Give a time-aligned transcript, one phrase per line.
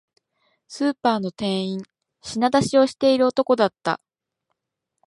[0.67, 1.83] スーパーの店員、
[2.23, 4.01] 品出しをしている男だった